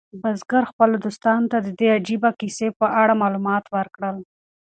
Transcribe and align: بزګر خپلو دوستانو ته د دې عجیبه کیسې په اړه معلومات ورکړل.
بزګر 0.21 0.63
خپلو 0.71 0.95
دوستانو 1.05 1.49
ته 1.51 1.57
د 1.65 1.67
دې 1.79 1.87
عجیبه 1.97 2.29
کیسې 2.39 2.67
په 2.79 2.85
اړه 3.01 3.13
معلومات 3.21 3.65
ورکړل. 3.75 4.17